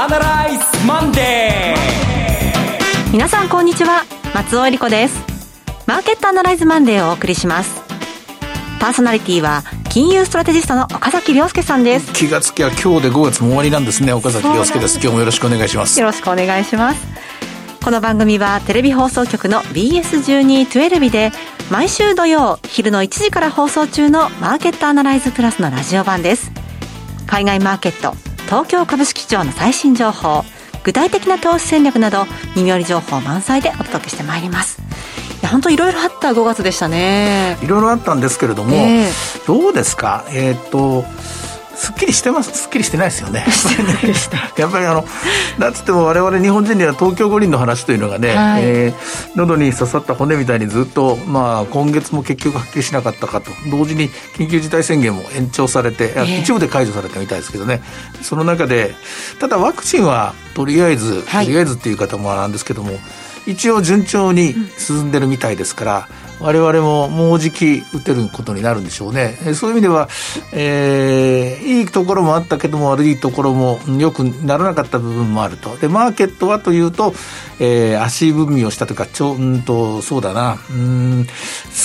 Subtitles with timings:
[0.00, 4.04] アナライズマンデー皆さんこんにちは。
[4.32, 5.20] 松尾英里子です。
[5.88, 7.82] マーケットアナライズマンデーをお送りします。
[8.78, 12.12] パーソナリティは金融ストラテジストの岡崎良介さんです。
[12.12, 15.00] 気がつけば今日で5月も終わりなんですね岡崎良介です。
[15.00, 15.98] 今日もよろしくお願いします。
[15.98, 17.04] よろしくお願いします。
[17.82, 21.32] この番組はテレビ放送局の BS1212 で
[21.72, 26.52] 毎週土曜昼の1時から放送中のマーケットアナライズプラスのラジオ版です。
[27.26, 28.14] 海外マーケット
[28.48, 30.42] 東京株式市場の最新情報
[30.82, 32.24] 具体的な投資戦略など
[32.56, 34.80] 耳寄り情報満載でお届けしてまいります。
[35.40, 37.58] いや本当いろいろあった5月でしたね。
[37.62, 40.24] いろいろあったんですけれども、えー、どうですか？
[40.30, 41.04] えー、っと
[41.78, 43.46] すっきりしてますすっきりしてないですよね。
[44.58, 45.06] やっぱりあの
[45.58, 53.52] なんつっても我々日本人には東京五輪の話というのがね、はい、えー、喉に刺さった骨みたいにずっと、まあ、今月も結局はっきりしなかったかと。
[53.70, 57.80] 同時に緊急事態宣言も延長されて、えー、一部で解除されたみたいですけどね。
[58.22, 58.96] その中で
[59.38, 62.98] ただワクチンはとりあえず、とりあえずっていう方もなんですけども
[63.46, 66.08] 一応順調に進んでるみたいですから、
[66.40, 69.36] 我々ももうじき打てることになるんでしょうね。
[69.54, 70.08] そういう意味では、
[70.52, 75.76] えー、いいところもあったけども悪いところも良くならなかった部分もあると。
[75.76, 77.14] で、マーケットはというと、
[77.60, 81.26] えー、足踏みをしたというか、ちょんと、そうだな、うん、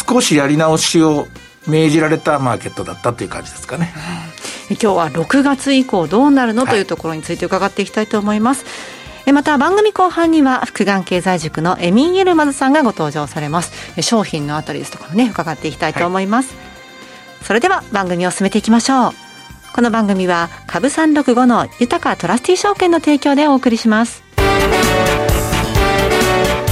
[0.07, 1.27] 少しやり直しを
[1.67, 3.93] 命じられたマーケットだったという感じですかね。
[4.69, 8.65] 今日は6月以降どうなるの、というところについて伺っていきたいと思います。
[9.31, 14.01] また番組後半には福眼経済塾のエミン・エルマズさんがご登場されます。
[14.01, 16.61] 商品のあたりですとかもね伺っていきたいと思います、は
[17.41, 19.13] い、それでは番組を進めていきましょう。
[19.73, 24.23] この番組は株365の豊かトラスティ証券の提供でお送りします。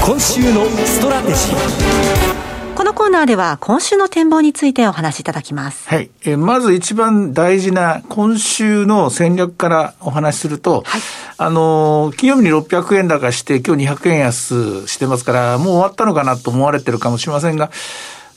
[0.04, 2.51] 今週のストラテジー
[2.82, 5.88] このコーナーでは今週の展望についてお話しいただきます。
[5.88, 6.10] はい。
[6.26, 11.02] えまず一番大事な今週の戦略からお話しすると、はい、
[11.38, 17.70] あの、金曜日に600円高して今日200円安してますから、もう終わったのかなと思われてるかもしれませんが、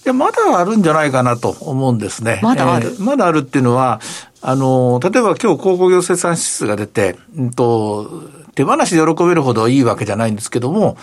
[0.04, 2.40] いや、まだあるんじゃないかなと思うんですね。
[2.42, 4.02] まだある、えー、まだあるっていうのは、
[4.42, 10.98] あの、例えば今日鉱工業生産指数が出て、うんと、手放しで喜べるほどいいわけじゃないんですけども、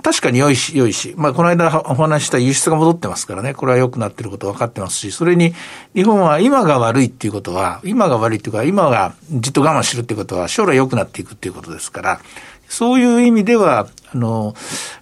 [0.00, 1.14] 確かに良いし、良いし。
[1.16, 3.52] まあ、この間お話した輸出が戻ってますからね。
[3.52, 5.54] これは良くなってること分かってますし、それに、
[5.94, 12.20] 日本は今が悪いっていうことは、今が悪いっていうか、今がじっと我慢するっていうことは、将来良くなっていくっていうことですから、
[12.68, 14.54] そういう意味では、あの、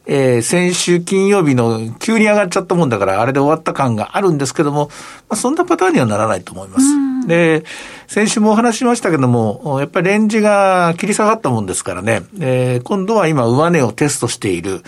[0.06, 4.90] えー、先週金曜日の急に上がっちゃったもんだから、あれで終わった感があるんですけども、
[5.28, 7.09] まあ、そんなパターンにはならないと思います。
[7.26, 7.64] で、
[8.06, 14.82] 先週もお話しましたけども、やっぱりレンジが切り下がったもんですからね、えー、今度は今上値をテストしている。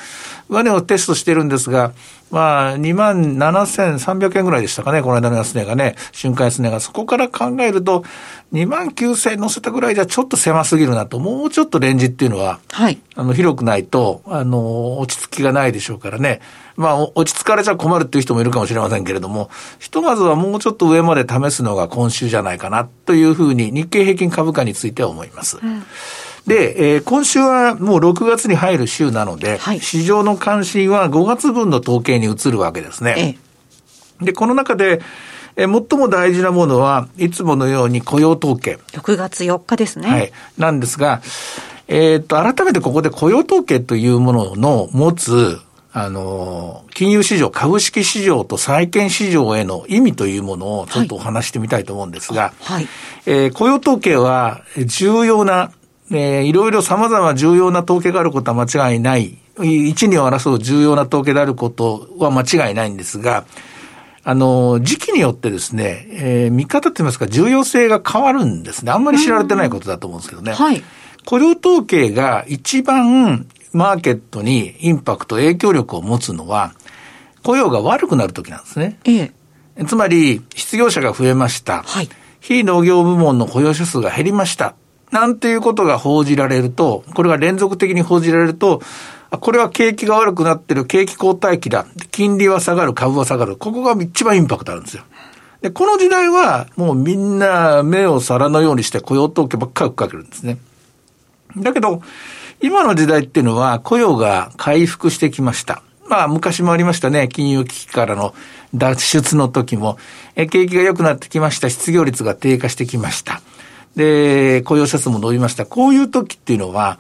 [0.49, 1.93] 上値をテストしているんですが、
[2.33, 6.81] まあ、2万7300円ぐらいでしたかね、この間の安値がね、瞬間安値が。
[6.81, 8.05] そこから考えると、
[8.53, 12.99] 2万9000円乗せたぐらいじゃちょっと狭すぎるなと、もうちょっとレンジっていうのは、はい。
[13.15, 16.41] あの、広くないと、あの、落ち着きがないでしょうからね。
[16.77, 25.59] まあ、落ち着かれちゃ困るっていう人もいるかもしれませんけれども、ひとまずはもうちょっと上まで試すのが今週じゃないかなというふうに、日経平均株価については思います。
[25.63, 25.83] うん
[26.47, 33.15] で、えー、今週はもう6月に入る週なので、はい、市場の関心は5月分の統計に移るわけですね。
[33.17, 35.01] ええ、で、この中で、
[35.57, 38.79] えー、最も大事なものは、いつものように雇用統計。
[38.93, 40.09] 6月4日ですね。
[40.09, 40.33] はい。
[40.59, 41.23] なんですが、
[41.89, 45.61] えっ、と、改めてここで雇用統計というものの持つ、
[45.95, 52.89] あの、金融市場、株式市場と債券市場への意味というものをちょっとお話してみたいと思うんですが、はい。
[53.27, 55.71] えー、雇用統計は重要な
[56.13, 59.39] えー、いろいろ様々重要な統計があることは間違いない。
[59.61, 63.45] 一二を争う重要な統計であることは間違いないんですが、
[64.25, 68.93] あの、時期によってですね、えー、見方といいますか重要性が変わるんですね。
[68.93, 70.53] あんまり知られてないことだと思うんですけどね。
[70.53, 70.83] はい。
[71.25, 76.73] 雇用統計が一番マーケットにインパクト、影響力を持つのは、
[77.43, 78.99] 雇用が悪くなるときなんですね。
[79.05, 79.33] え
[79.77, 79.85] え。
[79.87, 81.83] つまり、失業者が増えました。
[81.83, 82.09] はい。
[82.41, 84.75] 非農業部門の雇用者数が減りました。
[85.11, 88.83] なんていうことが報じられると、これが連続的に報じられると、
[89.31, 91.87] これは景気が悪くなってる景気後退期だ。
[92.11, 93.57] 金利は下がる、株は下がる。
[93.57, 95.05] ここが一番インパクトあるんですよ。
[95.63, 100.59] で、この時代はもうみんな目を皿のようにして雇用統計ばっかり追っかけるんですね。
[101.57, 102.03] だけど、
[102.63, 105.83] 今の時代っていうのは雇用が回復してきました。
[106.09, 107.29] まあ昔もありましたね。
[107.29, 108.35] 金融危機からの
[108.75, 109.99] 脱出の時も、
[110.37, 111.69] え景気が良くなってきました。
[111.69, 113.43] 失業率が低下してきました。
[113.97, 115.67] で、雇用者数も伸びました。
[115.67, 116.99] こういう時っていうのは、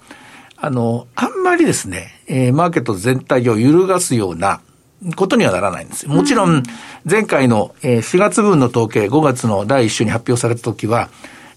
[0.57, 4.61] あの、あんまりですね、えー、マーケット全体を揺るがすような
[5.17, 6.13] ことにはならないんですよ。
[6.13, 6.63] もちろん、
[7.09, 11.09] 前回の4月分の統計、5月の第1週に発表された時は、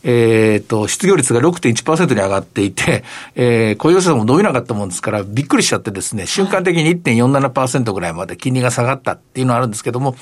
[0.08, 3.04] えっ、と、失業率が6.1%に上がっていて、
[3.34, 10.16] えー、雇用者も伸びなかったもんですから、びっくりしちゃってですね、瞬間的に1.47%ぐらいまで金利が下がったっていうのがあるんですけども、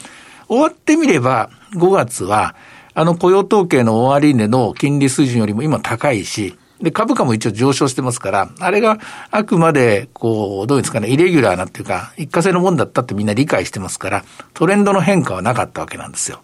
[0.48, 2.56] 終わってみれば、5月は、
[2.94, 9.00] あの雇用統計の終値の金利水準よりも今高いし、で、株価も一応上昇してますから、あれが
[9.32, 16.42] あくまで、こう、どういうんですかね、イレギュラーなっていうか、一過性のもんだったってみんな理解してますから、トレンドの変化はなかったわけなんですよ。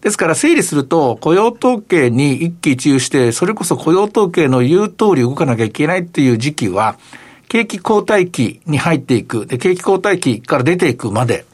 [0.00, 6.96] ですから整理すると、雇用統計に一喜一憂して、それこそ雇用統計の言う通り動かなきゃいけないっていう時期は、
[7.48, 11.44] 景気後退期に入っていく、で、景気後退期から出ていくまで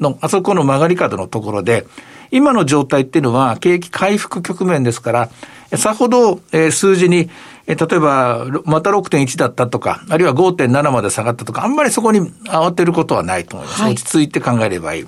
[0.00, 1.86] の、あそこの曲がり角のところで、
[2.30, 5.30] 今の状態っていうのは景気回復局面ですから、
[5.76, 7.30] さほど、えー、数字に、
[7.66, 13.82] えー、例えば、また6.1だったとか、あるいは5.7まで下がったとか、あんまりそこに慌てることはないと思います。
[13.82, 15.06] はい、落ち着いて考えればいい。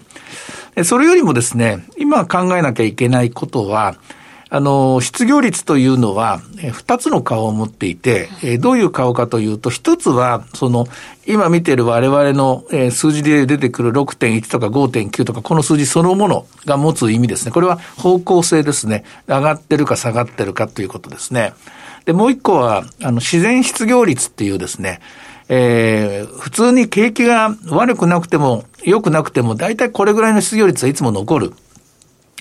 [0.84, 3.96] それよりもですね、今考えなきゃいけないことは、
[4.48, 6.40] あの、失業率というのは、
[6.72, 8.28] 二つの顔を持っていて、
[8.58, 10.86] どういう顔かというと、一つは、その、
[11.26, 17.50] 今見ている我々の数字で出てくる6.1とか5.9とか、この数字そのものが持つ意味ですね。
[17.50, 19.04] これは方向性ですね。
[19.26, 21.52] 上がってるか下がってるかということですね。
[22.04, 25.00] で、もう一個は、あの、自然失業率っていうですね、
[25.48, 31.52] えー、普通に景気が悪くなくても、良くなくても、大体これぐらいの失業率はいつも残る。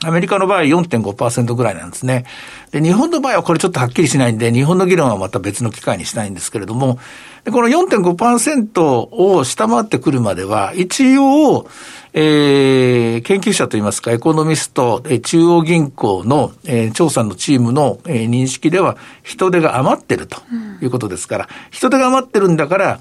[0.04, 2.26] アメリカの場合4.5%ぐらいなんですね。
[2.72, 7.00] で、日本の場合はこれちょっとはっきりしないんで、日本の議論はまた別の機会にしたいんですけれども、
[7.46, 11.68] でこの4.5%を下回ってくるまでは、一応、
[12.12, 20.42] えー、研究者といいますか、エコノミスト、え中央銀行の、えー、調査のチームの、えー、認識では、人手が余ってると
[20.82, 23.00] いうことですから、うん、人手が余ってるんだから、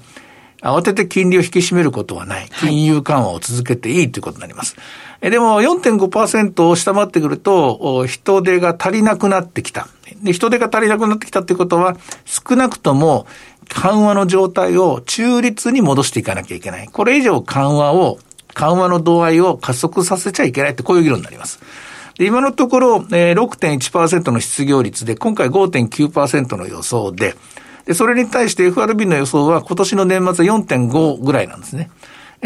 [0.61, 2.47] 慌てて金利を引き締めることはない。
[2.59, 4.75] 金融緩和を続けていいということになります。
[5.21, 9.87] はい、でも4.5%を下回ってくると、人手が足りなくなってきた。
[10.23, 13.27] で、人手が足りなくなってきたということは、少なくとも
[13.69, 16.87] 緩和の状態を中立に戻していかなきゃいけない。
[16.87, 18.19] これ以上緩和を、
[18.53, 21.59] 緩和の度合いを加速させちゃいけないってこういう議論になります。
[22.17, 27.35] 今のところ、えー、6.1%の失業率で、今回5.9%の予想で、
[27.85, 31.89] で、それに対して FRB の予想は今年の年末は4.5ぐらいなんですね。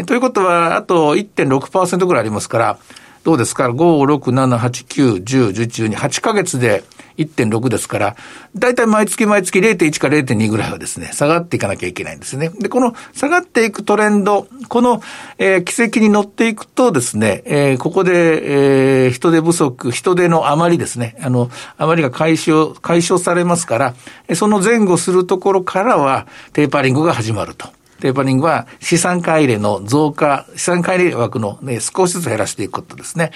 [0.06, 2.78] ということは、あと1.6%ぐらいありますから、
[3.22, 6.84] どうですか ?5、6、7、8、9、10、11、12、8ヶ月で
[7.20, 8.16] 1.6ですから、
[8.56, 12.50] だいたい毎月毎月0.1か0.2ぐらいはですね、下がっていかなきゃいけないんですね。
[12.50, 15.02] で、この下がっていくトレンド、この、
[15.38, 23.94] えー、奇跡に乗っていくとですね、えー、ここで、えー、人手不足、人手の余りですね、あの、余りが解消、解消されますから、
[24.34, 27.68] その前後するところからは、テーパリングが始まると。
[28.00, 33.30] テーパリングは資産買い入れの増加、資産買い入れ枠のね、少しずつ減らしていくことですね。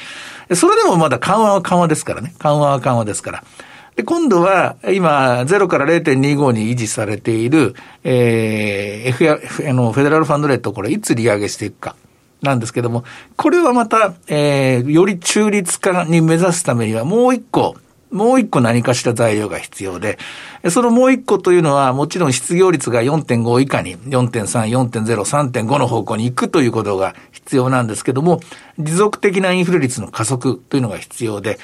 [0.55, 2.35] それでもまだ緩和は緩和ですからね。
[2.39, 3.45] 緩和は緩和ですから。
[3.97, 9.39] で、今度は、今、0から0.25に維持されている、えー、F や、
[9.69, 11.97] あの、フェデラルファンドレート、これ、いつ利上げしていくか。
[12.43, 13.05] なんですけども、
[13.37, 17.77] これはまた、えー、より中立化に目指すためには、もう一個、
[18.15, 20.19] もう一個何かしら材料が必要で、
[20.71, 28.41] そのもう一個というのは、もちろん失業率が4.5以下に、4.3、4.0、3.5の方向に行くということが必要なんですけども、
[28.79, 31.59] 持続的なインフレ率の加速というのが必要で、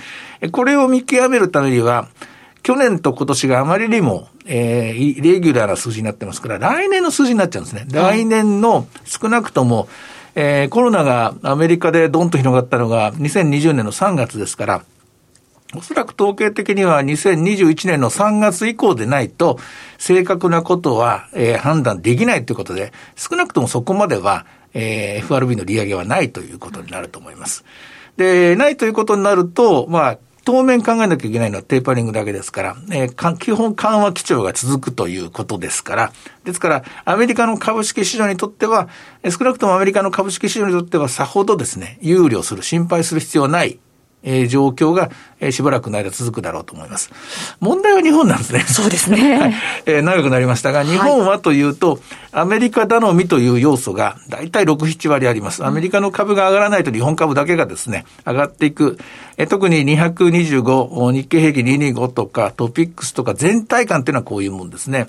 [0.51, 2.09] これを見極めるためには、
[2.65, 7.87] 去年と今年があまりにも、えー、イレギュラーな数字になってますから、来年の数字になっちゃうんですね。
[7.93, 9.89] 来年の少なくとも、
[10.35, 14.83] えー、コロナがアメリカでドンと広がったのが2020年の3月ですから、
[15.77, 19.59] おそらく統計的には2021年の3月以降でないと、
[19.99, 27.65] 正確なことは、えー、判断できないということで、少なくともそこまでは、えー、FRB の利上げはないということになると思います。
[28.17, 36.13] で、ないということになると、まあ、当面考えなきゃいけないのはテーパリングだけですから、えー、基本緩和基調が続くということですから、
[36.45, 38.89] ですから、アメリカの株式市場にとっては、
[39.29, 43.79] 少なくともアメリカの株式市場にとってはさほどですね、憂慮する、心配する必要ない
[44.23, 45.11] えー、状況が、
[45.41, 47.11] えー、しばらくの間続くだろうと思います。
[47.61, 48.61] 問題は日本なんですね。
[48.61, 49.39] そうですね。
[49.39, 49.55] はい、
[49.87, 52.01] えー、長くなりましたが、日本はというと、はい、
[52.33, 55.65] アメリカ頼みという要素が大体6、7割あります。
[55.65, 58.99] アメリカの株が上がらないと日本株だけがですね、上がっていく。
[59.37, 65.09] えー、特に225、日経平均225とかトピックスとか全体感っていうのはこういうもんですね。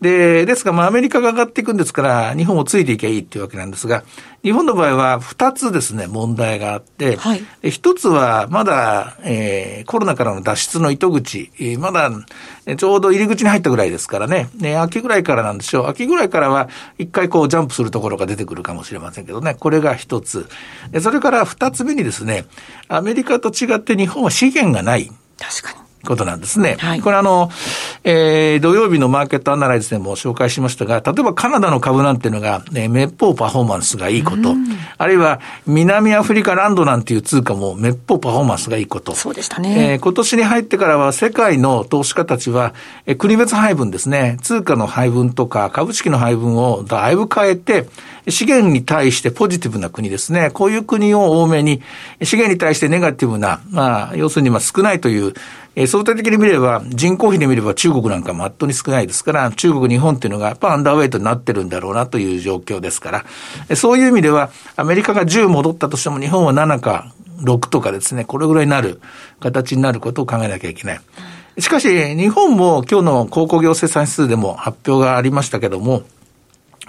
[0.00, 4.04] で、ですが、まあ、アメリカが上がっていくんですから、日本もついていけばいいっていうわけなんですが、
[4.42, 12.10] 日本の場合は2つですね、問題があって、はい、1つは、まだ、えー、コロナからの脱出の糸口、まだ、
[12.76, 15.86] ちょうど入り口に入ったぐらいですからね、ね、秋ぐらいからなんでしょう。
[15.86, 20.48] 秋ぐらいからは、一回こう、ジャンプするところが出てくるかもしれませんけどね、これが1つ。
[21.00, 22.44] それから2つ目にですね、
[22.88, 25.10] アメリカと違って日本は資源がない。
[25.38, 25.83] 確かに。
[26.04, 26.76] ことなんですね。
[26.78, 27.50] はいこれあの、
[28.04, 34.54] えー、土曜日のマーケットアナライズでも紹介しましたが、例えばカナダの株なんていうのが、ね、めっぽうパフォーマンスがいいこと、
[34.98, 39.14] あるいは南アフリカランドなんていう通貨もめっぽうパフォーマンスがいいこと。
[39.14, 42.74] そうでしたねえー今年に入ってからは世界の投資家たちは、
[43.06, 47.86] えー国別配分ですね、通貨の配分とか株式の配分をだいぶ変えて、
[48.28, 50.50] 資源に対してポジティブな国ですね。
[50.52, 51.82] こういう国を多めに、
[52.22, 55.34] 資源に対してネガティブな、まあ、要するにまあ少ないという、
[55.76, 63.24] えー相対的に見れば、人口比で見れば中国なんかも圧倒に少ないですから、中国、日本っていうのがやっぱアンダーウェイトになってるんだろうなという状況ですか
[63.68, 69.00] ら、そういう意味では、アメリカが10戻ったとしても日本は7か6とかですね、これぐらいになる
[69.38, 71.00] 形になることを考えなきゃいけない。
[71.60, 76.02] しかし、日本も今日の鉱工業生産指数でも発表がありましたけども、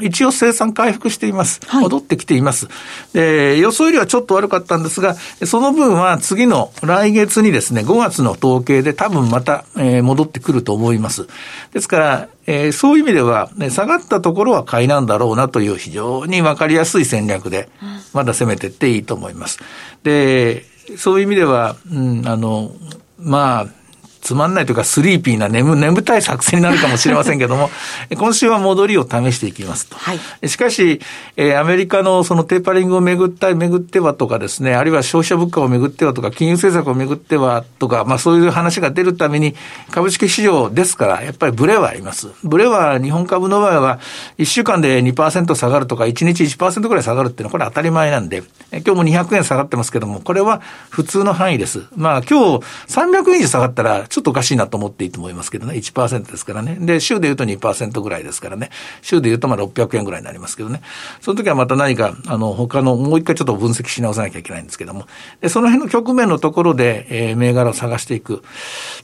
[0.01, 1.61] 一応生産回復しています。
[1.65, 2.67] はい戻ってきています。
[3.13, 11.27] で、予想よりはちょっと悪かったんですが、その分は次の来月にですね、5月の統計で多分また、えー戻ってくると思います。
[11.73, 17.69] ですから、えーそういう意味では、ね、下がったところは買いなんだろうなという非常にわかりやすい戦略で、
[18.13, 19.59] まだ攻めていっていいと思います。
[20.03, 20.65] で、
[20.97, 22.71] そういう意味では、うん、あの、
[23.19, 23.84] まあ、
[24.25, 27.69] つまんないというか、スリーピーな眠、眠たい作戦になるかもしれませんけども、
[28.17, 29.95] 今週は戻りを試していきますと。
[29.97, 30.99] はいしかし、
[31.37, 39.55] えーアメリカのそのテーパリングをめぐったい、めぐってはとかですね、あるいは消費者物価をめぐってはとか、金融政策をめぐってはとか、まあそういう話が出るために、
[39.91, 42.29] 株式市場ですから、やっぱりブレはあります。
[42.43, 43.99] ブレは日本株の場合は、
[44.39, 48.41] 1週間で2%下がるとか、1日1%ぐらい下がるっていうのは、これ当たり前なんで、
[48.71, 51.83] え今日も200円下がってますけども、これは普通の範囲です。
[51.95, 56.77] まあ今日300円以上下がったら、ちょっとおかしいなと思っていいと思いますけどね、1%ですからね。
[56.79, 58.69] で、週で言うと2%ぐらいですからね。
[59.01, 60.81] 週で言うとまあ600円ぐらいになりますけどね。
[61.19, 65.05] その時はまた何か、あの、他の、もう一回ちょっと分析し直さなきゃいけないんですけども。
[65.41, 68.41] で、その辺の局面のところで、えー銘柄を探していく。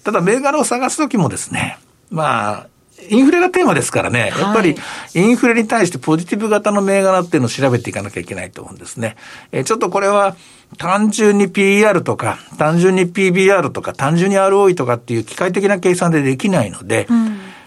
[0.06, 1.78] ただ、銘柄を探す時もですね、
[2.10, 2.68] まあ、
[3.10, 4.78] インフレがテーマですからね、やっぱり
[5.14, 9.18] インフレに対してポジティブ型の銘柄っていうのを調べていかなきゃいけないと思うんですね。
[9.52, 10.38] えーちょっとこれは
[10.78, 17.08] 単純に PR とか、単純に PBR とか、単純に ROE とかっていう機械的な計算でできないので、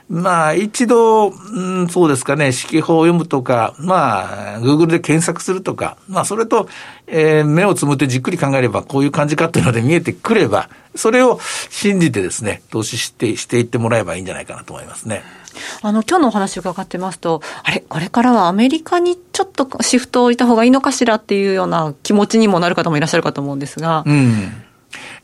[0.08, 6.68] まあ、一度、うん、そうですかね、指揮法を読むとか、まあ、Google で検索するとか、まあ、それと、
[7.06, 15.22] えー目をつむってじっくり考えれば、こういう感じかっていうので見えてくれば、それを信じてですね、投資して、していってもらえばいいんじゃないかなと思いますね。
[15.82, 24.52] あの、今日のお話を伺ってますと、あれ、これからはアメリカにちょっとシフトを置いた方がいいのかしらっていうような気持ちにもなる方もいらっしゃるかと思うんですが、うん。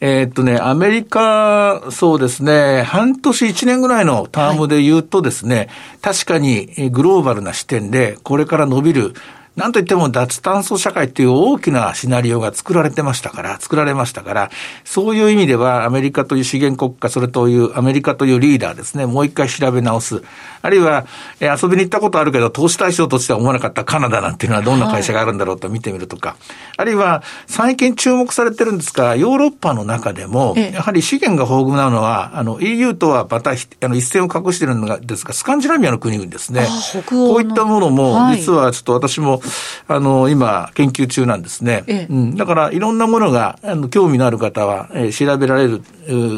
[0.03, 5.69] えーっとね、アメリカ、そうですね、半年1年ぐらいのタームで言うとですね、
[6.01, 9.13] 確かにグローバルな視点で、これから伸びる、
[9.57, 14.51] なんといっても脱炭素社会っていう大きなシナリオが作られてましたから、作られましたから、
[14.85, 20.23] そういう意味ではアメリカという資源国家、それというアメリカというリーダーですね、もう一回調べ直す。
[20.63, 21.07] あるいは、
[21.41, 26.37] えー遊びに行ったことあるけど、投資対象としては思わなかったカナダなんていうのはどんな会社があるんだろうと見てみるとか、
[26.77, 36.67] あるいは最近注目されてるんですが、ヨーロッパの中でも、ええやはり資源が豊富なのは、あの EU とはまたひあの一線を画しているのがですが、スカンジナビアの国々ですね。
[37.07, 39.40] こういったものも、はい実はちょっと私も、
[39.89, 41.85] あの、今、研究中なんですね。
[41.87, 45.83] ええうん、だから、いろんなものが、あの、興味のある方は、えー調べられる、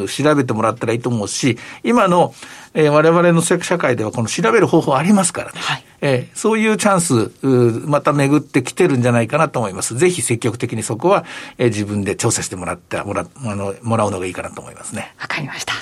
[0.04, 2.34] う調べてもらったらいいと思うし、今の、
[2.74, 5.60] えー我々の社会では、この調べる方法ありますからね。
[5.60, 9.96] はいえーそういうチャンス、うまた巡ってきてるんじゃないかなと思います。
[9.96, 11.24] ぜひ積極的にそこは、
[11.58, 15.14] えー自分で調査してもらって、もら、あの、もらうのがいいかなと思いますね。
[15.20, 15.74] わかりました。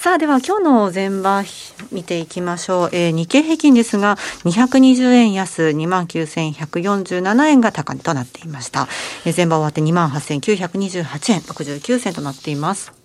[0.00, 1.42] さあ、では今日の前場
[1.90, 2.90] 見ていきましょう。
[2.92, 4.14] えー日経平均ですが、
[4.44, 8.86] 220円安、29,147円が高値となっていました。
[9.26, 12.97] えー前場終わって28,928円69銭となっています。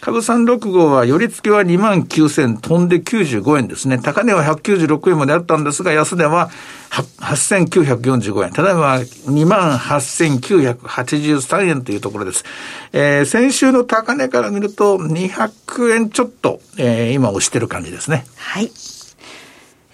[0.00, 3.98] 株365は、寄り付きは2万9000飛んで95円ですね。
[3.98, 6.50] 高値は196円まであったんですが、安値は
[6.90, 8.52] は8945円。
[8.52, 12.44] ただいま2万8983円というところです。
[12.92, 18.24] えー先週の高値から見ると200円ちょっと、えー今押してる感じですね。
[18.36, 18.70] はい。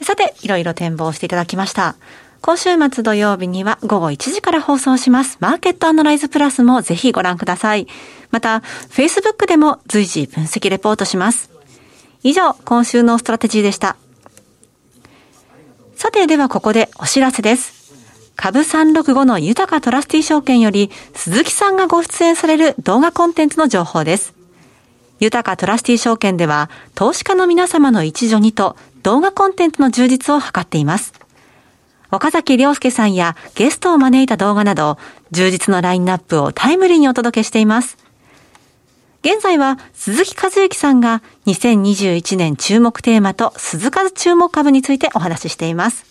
[0.03, 1.97] さて、いろいろ展望していただきました。
[2.45, 5.39] 今週末土曜日には午後1時から放送します。
[5.41, 7.87] マーケットアナライズプラスもぜひご覧ください。
[8.31, 8.59] また、
[8.91, 11.51] Facebook でも随時分析レポートします。
[12.23, 13.97] 以上、今週のストラテジーでした。
[15.97, 17.95] さて、ではここでお知らせです。
[18.37, 24.35] 株365の豊トラスティ証券より鈴木さんがご出演される動画コンテンツの情報です。
[25.19, 31.24] 豊かトラスティ証券では、投資家の皆様の一助にと動画コンテンツの充実を図っています。
[32.15, 34.99] 岡崎亮介さんやゲストを招いた動画など、
[35.33, 37.99] 充実のラインナップをタイムリーにお届けしています。
[39.23, 46.05] 現在は鈴木和之さんが2021年注目テーマと鈴鹿注目株についてお話ししています。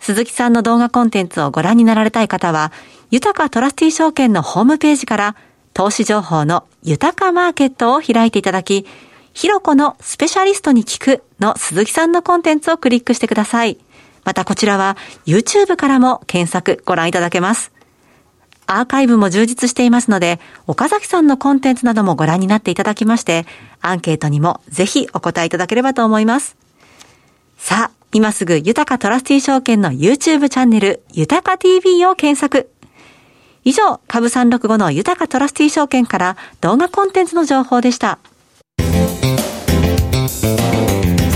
[0.00, 2.72] 鈴木さんの動画コンテンツをご覧になられたい方は、
[3.12, 5.36] 豊かトラスティ証券のホームページから
[5.72, 8.86] 投資情報の豊かマーケットを開いていただき、
[9.34, 13.78] ひろこのスペシャリストに聞くの鈴木さんのコンテンツをクリックしてください。
[14.24, 17.72] またこちらは YouTube からも検索ご覧いただけます。
[18.66, 23.44] アーカイブも充実していますので、岡崎さんのコンテンツなどもご覧になっていただきまして、
[23.80, 26.56] アンケートにもぜひお答えいただければと思います。
[27.58, 32.70] さあ、今すぐ豊かトラスティ証券の YouTube チャンネル、豊か TV を検索。
[33.64, 38.18] 以上、株365の豊かトラスティ証券から動画コンテンツの情報でした。
[38.78, 38.84] フ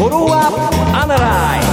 [0.05, 1.66] ォロワーアナライ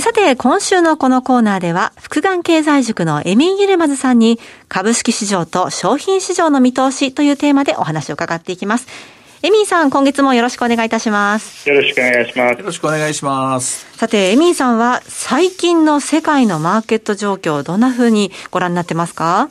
[0.00, 4.38] さて、今週のこのコーナーでは、福眼経済塾のエミン・ギルマズさんに、
[4.68, 8.86] 株式市場と商品市場の見通しというテーマでお話を伺っていきます。
[9.42, 11.68] エミンさん、今月もよろしくお願いいたします。
[11.68, 12.58] よろしくお願いします。
[12.58, 13.86] よろしくお願いします。
[13.96, 19.50] さて、エミンさんは、最近の世界のマーケット状況、どんなふうにご覧になってますか？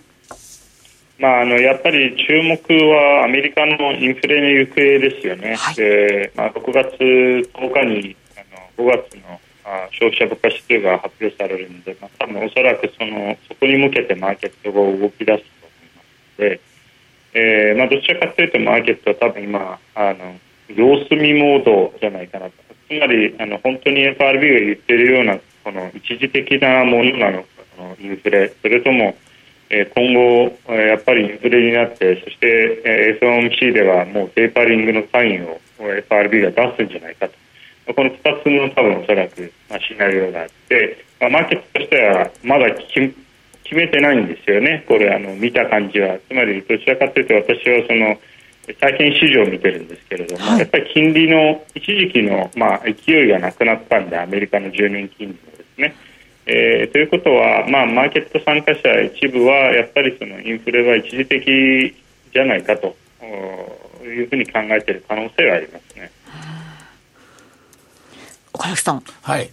[1.20, 2.56] まあ、あのやっぱり注目
[2.92, 9.40] はアメリカのインフレの行方ですよね、はい、でまあ、6月10日にあの5月の
[9.92, 15.40] 消費者物価指数が発表されるので、まあ、多分おそらくそのそこに向けてマーケットが動き出すと思い
[15.96, 16.62] ますので、
[17.34, 22.54] えーまあ、どちらかというとマーケットは多分今あの様子見モードじゃないかなと。
[22.88, 27.48] つまりあの本当に FRB が言っているようなこの一時的なものなのか
[27.78, 28.54] のインフレ。
[28.62, 29.18] それとも
[29.70, 37.34] 今後、やっぱりインフレになってそして FOMC ではもうテーパリングのサインを FRB が出すんじゃないかと。
[37.96, 43.16] この2つの多分おそらく、まあ、シナリオがあって、まあ、マーケットとしてはまだ決
[43.72, 46.18] めてないんですよね、これあの見た感じは。
[46.28, 48.18] つまりどちらかというと私はその
[48.80, 55.96] 債券市場を見てるんですけれども、はい、やっぱり金利の一時期の、まあ、勢いがなくなったんでアメリカの10年金利のですね。
[56.46, 61.94] えー、ということは、まあ、マーケット参加者一部はやっぱりそのインフレは一時的
[62.34, 62.96] じゃないかと
[64.04, 66.10] いうふうに考えている可能性はありますね。
[68.58, 69.04] 岡崎さん。
[69.22, 69.50] はい。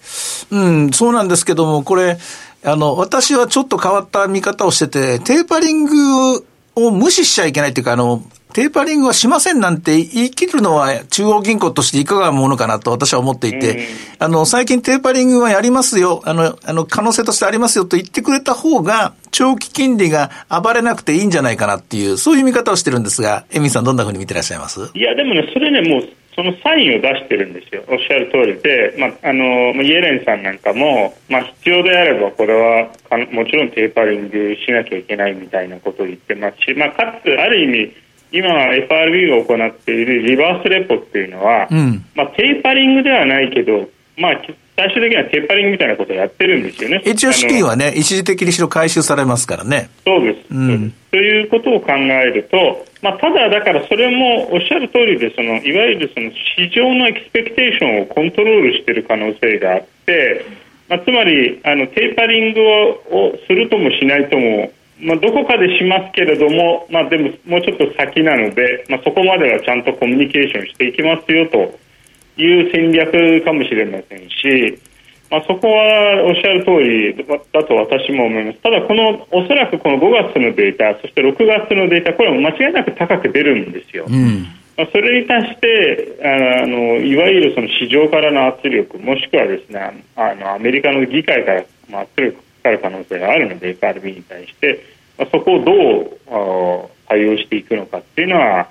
[0.51, 2.19] うん、そうなんですけども、これ、
[2.64, 13.88] あの、私はちょっと変わった見方をしてて、テーパリングを無視しちゃいけないっていうか、あの、テーパリングはしませんなんて言い切るのは中央銀行としていかがなものかなと私は思っていて、
[14.21, 24.88] あの、最近テーパリングはやりますよ、あの、あの、可能性としてありますよと言ってくれた方が、長期金利が暴れなくていいんじゃないかなっていう、そういう見方をしてるんですが、エミさんどんなふうに見てらっしゃいます？
[24.95, 37.92] いや、でもね、それね、もう、そのサインを出してるんですよ、おっしゃる通りで、まあ、あのイエレンさんなんかも、まあ、必要であれば、これはかもちろんテーパリングしなきゃいけないみたいなことを言ってますし、まあ、かつ、ある意味、
[38.33, 44.40] 今、FRB が行っているリバースレポっていうのは、うん、まあ、テーパリングではないけど、まあ、
[44.77, 47.03] 最終的にはテーパリングみたいなことをやってるんですよね。
[47.05, 49.88] 一応資金はね、一時的にしろ回収されますからね。
[50.05, 50.46] そうです。
[50.50, 60.44] うん、ということを考えると、まあ、ただ、だからそれもおっしゃる通りでそのいわゆるその市場のエクスペクテーションをコントロールしている可能性があって、
[60.88, 71.79] まあ、つまりあのテーパリングををするともしないとも、まあ、どこかでしますけれども、まあ、でももうちょっと先なので、まあ、そこまではちゃんとコミュニケーションしていきますよと
[72.37, 74.79] いう戦略かもしれませんし、
[75.31, 77.16] まあ、そこはおっしゃる通り
[77.53, 78.59] だと私も思います。
[78.59, 84.07] ただ、このおそらくこの5月のデータ、そして6月のデータ、これは間違いなく高く出るんですよ。
[84.09, 91.61] うんまあ、それに対してあのいわゆるその市場からの圧力もしくはですねあのアメリカの議会から
[92.01, 94.85] 圧力がかかる可能性があるので FRB に対して、
[95.16, 98.68] まあ、そこをどう対応していくのかっていうのは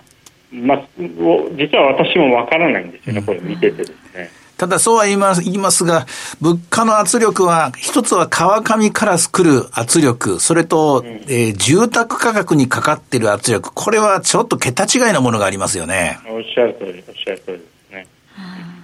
[0.53, 4.29] まあ、実は私もわからないんですよね、これ見ててですね。
[4.57, 6.05] ただそうは言います言いますが、
[6.39, 16.19] 物価の圧力は、一つは川上から来る圧力、それと、うん、えー、住宅価格にかかっている圧力、これはちょっと桁違いのものがありますよね。
[16.29, 18.07] おっしゃる通り、おっしゃる通りですね。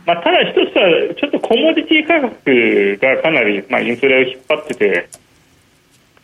[0.08, 5.10] まあ、ただ一つは、ちょっとコモディティ価格がかなり、まあ、インフレを引っ張ってて、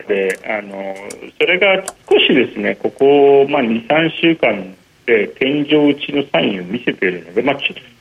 [0.08, 0.96] であの
[1.40, 7.58] それが少しですね、ここ、まあ、2、3週間で天井打ちのサインを見せているので、まあ、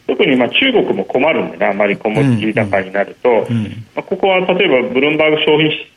[0.07, 5.91] 特にまあ中国も困るんでね、あまり小持ち高になると、うんうん、まあ、ここは例えばブルームバーグ商品指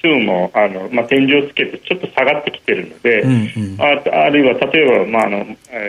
[0.00, 5.46] 数もあの、まあ、天井をつけてちょっと下がってきているので、うんうん、ああるいは例えば、まあ、あの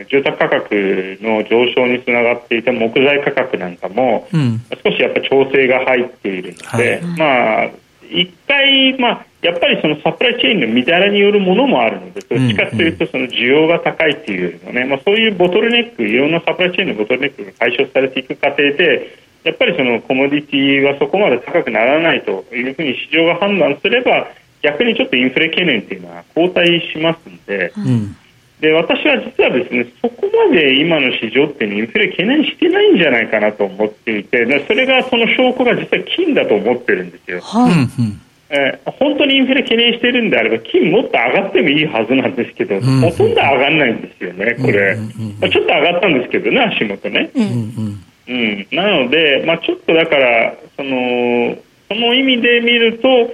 [0.09, 24.27] 住宅価格の上昇につながっていた木材価格なんかも、少しやっぱ調整が入っているので、はい、まあ一回、まあ、やっぱりそのサプライチェーンの乱れによるものもあるので、どっちかというとその需要が高いっていうよりもね、まあ、そういうボトルネック、いろんなサプライチェーンのボトルネックが解消されていく過程で、やっぱりそのコモディティはそこまで高くならないというふうに市場が判断すれば、
[24.63, 28.17] 逆にちょっとインフレ懸念っていうのは後退しますので、うん。
[28.59, 37.41] で私は実はですねそこまで今の市場ってインフレ懸念してないんじゃないかなと思っていてそれがその証拠が実は金だと思ってるんですよ。
[37.41, 44.97] はいえー、本当にインフレ懸念してるんであれば金もっと上がってもいいはずなんですけど、うん、ほとんど上がらないんですよね、これ、
[45.39, 47.31] まあ、ちょっと上がったんですけどね、足元ね。
[47.33, 53.33] うん、うん、なので、まあ、ちょっとだからその、その意味で見ると、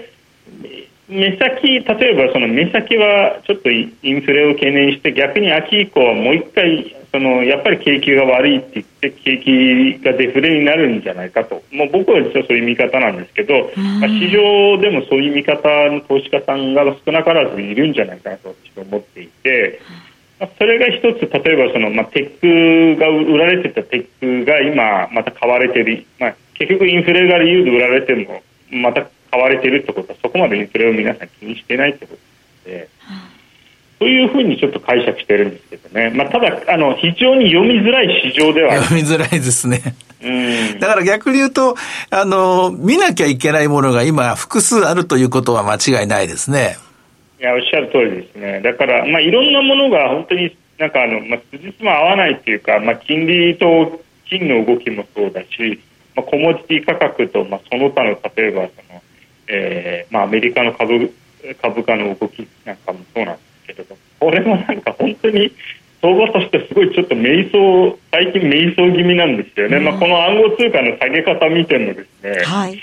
[1.10, 1.84] 目先、例え
[2.28, 11.62] ばその目先はちょっとインフレを懸念して逆に秋以降はもう一回そのやっぱり景気が悪いって言って景気がデフレになるんじゃないかと。
[11.72, 19.82] もう僕は実はそういう見方なんですけど、まあ、市場でもそういう見方の投資家さんが少なからずいるんじゃないかなと私は思っていて。
[20.40, 32.18] まあ、それが一つ例えばその、まあ、テックが売られてたテックが今また買われてる、まあ、結局インフレが理由で売られてもまた買われてるってことはそこまでインフレを皆さん気にしてないってこ
[32.64, 32.90] とで、
[34.02, 39.96] そういうふうにちょっと解釈してるんですけどね、まあ、ただあの非常に読みづらい市場では読みづらいですね。
[40.24, 41.76] うん、だから逆に言うと、
[42.10, 46.78] あの、見なきゃいけないものが今複数あるということは間違いないですね。
[47.40, 48.62] いや、おっしゃる通りですね。
[48.62, 55.80] だから、まあ、いろんなものが本当になんかあの、まあ、辻褄合わないっていうか、まあ、金利と金の動きもそうだし、
[56.16, 59.02] まあ、コモディティ価格と、まあ、その他の例えばその
[59.48, 61.14] えーまあ、アメリカの株
[61.62, 63.38] 株価の動きなんかもそうなん
[64.32, 65.52] これもなんか本当に
[66.02, 72.82] 相場としてすごいちょっと迷走最近迷走気味なんですよね、うん、まあ、この暗号通貨の下げ方見てもですね、はい、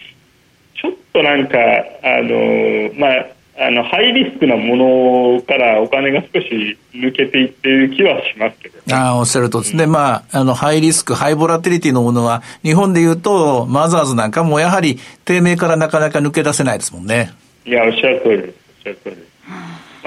[0.75, 3.27] ちょっとなんかあのまあ
[3.61, 17.33] あのハイリスクなものからお金が少し抜けていっている気はしますけど、ね、ああ、おっしゃるとですね、うん、まあ、あの、ハイリスク、ハイボラティリティのものは、日本でいうと、マザーズなんかもやはり、低迷からなかなか抜け出せないですもんね。
[17.67, 18.49] いや、おっしゃる通りです。
[18.49, 19.29] おっしゃる通りです。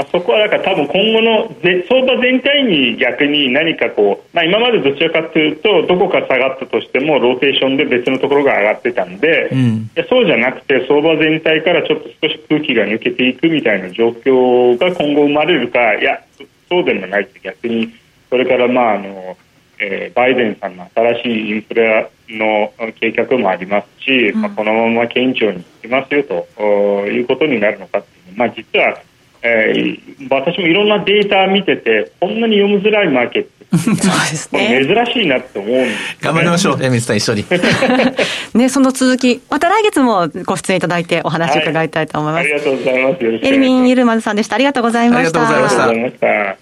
[0.01, 1.55] まあ、そこはだから多分今後の
[1.87, 16.23] 相場全体に逆に何かこう、まあ、今までどちらかというとどこか下がったとしてもローテーションで別のところが上がってたんで、うん、そうじゃなくて相場全体からちょっと少し空気が抜けていくみたいな状況が今後生まれるかいや
[16.67, 17.93] そうでもないって逆に
[18.29, 19.37] それからまああの、
[19.79, 28.97] えー、バイデンさんの新しいインフレの計画もありますし、うん、まあ、このまま堅調にいきますよということになるのかっていうまあ、実は
[29.43, 34.01] えー、私もいろんなデータ見ててこんなに読みづらいマーケット そうで
[34.35, 34.85] すね。
[34.85, 37.45] 珍しいなって思うんです、ね、頑張りましょう、 エミスさん一緒に。
[38.53, 42.43] ね、その続き、また来月もご出演いただいてお話を伺いたいと思います。
[42.43, 43.47] はい、ありがとうございます。
[43.47, 44.55] エルミン・ユルマズさんでした。
[44.55, 45.47] ありがとうございました。
[45.47, 46.57] ありがとうございました。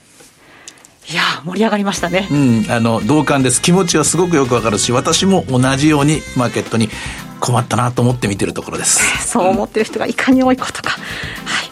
[1.11, 2.27] いや盛り上がりましたね。
[2.29, 3.59] うん、あの、同感です。
[3.63, 6.89] 気持ちはすごくよくわかるし、私も同じようにマーケットに
[7.39, 9.27] 困ったなと思って見てるところです。
[9.27, 10.91] そう思ってる人がいかに多いことか。
[10.91, 10.97] は
[11.65, 11.68] い。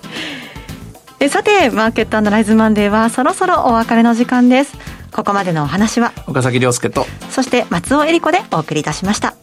[1.20, 4.78] えさてマーケットアナライズマンデーはそろそろお別れの時間です。
[5.12, 9.34] ここまでのお話は岡崎亮介とそして松尾恵里子でお送りいたしました。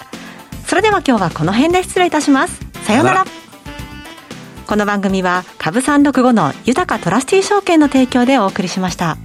[0.66, 2.60] それでは今日はこの辺で失礼いたします。
[2.84, 3.24] さようなら。
[4.66, 9.18] この番組は株三六五の豊かトラスティ証券の提供でお送りしました。